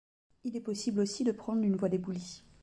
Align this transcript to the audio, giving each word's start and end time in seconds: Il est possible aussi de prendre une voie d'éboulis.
Il 0.45 0.55
est 0.57 0.61
possible 0.61 1.01
aussi 1.01 1.23
de 1.23 1.31
prendre 1.31 1.61
une 1.61 1.75
voie 1.75 1.87
d'éboulis. 1.87 2.43